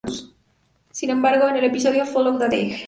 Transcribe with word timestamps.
Sin 0.89 1.11
embargo, 1.11 1.47
en 1.47 1.57
el 1.57 1.65
episodio 1.65 2.07
"Follow 2.07 2.39
that 2.39 2.51
egg! 2.53 2.79